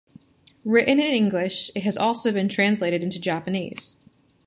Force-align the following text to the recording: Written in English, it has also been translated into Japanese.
Written 0.65 0.99
in 0.99 1.13
English, 1.13 1.69
it 1.75 1.83
has 1.83 1.95
also 1.95 2.31
been 2.31 2.49
translated 2.49 3.03
into 3.03 3.19
Japanese. 3.19 3.99